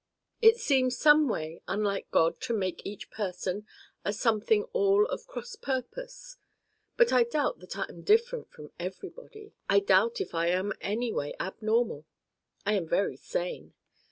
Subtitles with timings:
[0.41, 3.67] It seems someway unlike God to make each person
[4.03, 6.37] a something all of cross purpose.
[6.97, 9.53] But I doubt that I am different from Everybody.
[9.69, 12.07] I doubt if I am anyway abnormal.
[12.65, 13.75] I am very sane.